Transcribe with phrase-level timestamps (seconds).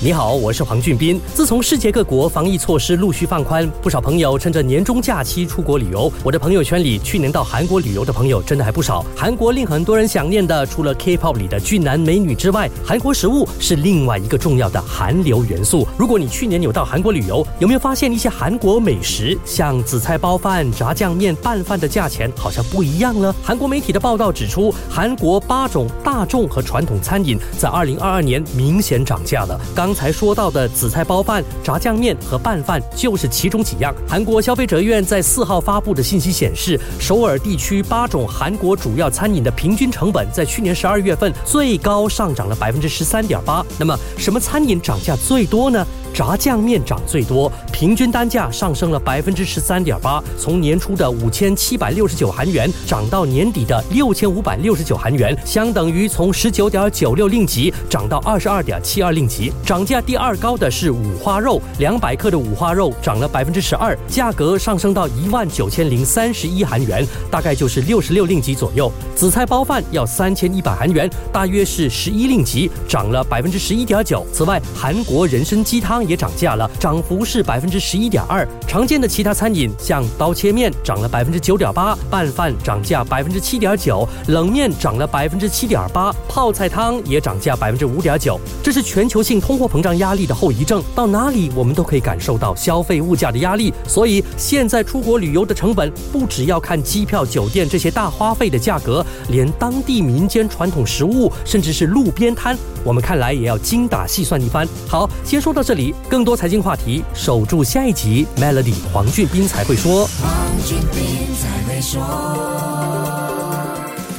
[0.00, 1.20] 你好，我是黄俊斌。
[1.34, 6.08] 自从世界各国防疫措施陆续放宽，不少朋友趁着年终假期出国旅游。
[6.22, 9.04] 我的朋友圈里，去年到韩国旅游的朋友真的还不少。
[9.16, 15.84] 韩国令很多人想念的，除了 K-pop 里的俊男美女之外，韩国食物是另外一个重要的韩流元素。
[15.96, 23.34] 如果你去年有到韩国旅游，有没有发现一些韩国美食，像紫菜包饭、炸酱面、拌饭的价钱好像不一样了？
[23.42, 29.60] 韩国媒体的报道指出，韩国八种大众和传统餐饮在2022年明显涨价了。
[29.74, 33.94] 刚刚才说到的紫菜包饭、炸酱面和拌饭就是其中几样。
[34.06, 43.64] 韩国消费者院在四号发布的信息显示，首尔地区八种韩国主要餐饮的平均成本在去年十二月份最高上涨了百分之十三点八。
[43.78, 45.86] 那么，什么餐饮涨价最多呢？
[46.12, 59.52] 炸酱面涨最多，平均单价上升了百分之十三点八，从年初的五千七百六十九韩元涨到年底的六千五百六十九韩元，相等于从十九点九六令吉涨到二十二点七二令吉。
[59.64, 68.90] 涨价第二高的是五花肉，两百克的五花肉涨了百分之十二，价格上升到一万九千零三十一韩元，大概就是六十六令吉左右。
[69.14, 74.26] 紫菜包饭要三千一百韩元，大约是十一令吉，涨了百分之十一点九。
[74.32, 76.04] 此外，韩国人参鸡汤。
[76.08, 78.46] 也涨价了，涨幅是百分之十一点二。
[78.66, 88.38] 常见的其他餐饮，像刀切面涨了百分之九点八，拌饭涨价百分之七点九，冷面涨了百分之七点八，泡菜汤也涨价百分之五点九。
[88.62, 93.72] 这是全球性通货膨胀压力的后遗症，到哪里我们都可以感受到消费物价的压力。
[93.86, 104.68] 所以现在出国旅游的成本，不只要看机票、酒店这些大花费的价格，连当地民间传统食物，甚至是路边摊，我们看来也要精打细算一番。
[104.86, 105.94] 好，先说到这里。
[106.08, 108.26] 更多财经话题，守住下一集。
[108.36, 110.08] Melody 黄俊斌才会说。
[110.22, 112.02] 黄俊斌才会说。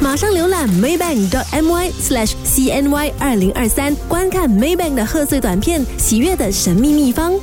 [0.02, 7.33] 马上浏览 maybank.my/cny 二零二三，观看 Maybank 的贺岁短片《喜悦的神秘秘方》。